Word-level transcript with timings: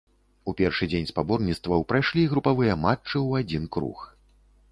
У 0.51 0.53
першы 0.61 0.85
дзень 0.93 1.03
спаборніцтваў 1.09 1.85
прайшлі 1.93 2.23
групавыя 2.33 2.79
матчы 2.87 3.15
ў 3.27 3.31
адзін 3.45 3.63
круг. 3.77 3.99